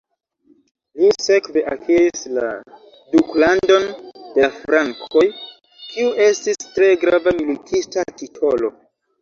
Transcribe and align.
Li 0.99 1.09
sekve 1.25 1.61
akiris 1.73 2.23
la 2.37 2.47
"Duklandon 3.11 3.85
de 4.39 4.47
la 4.47 4.51
Frankoj", 4.55 5.25
kiu 5.85 6.09
estis 6.29 6.61
tre 6.73 6.91
grava 7.05 7.37
militista 7.45 8.09
titolo. 8.25 8.75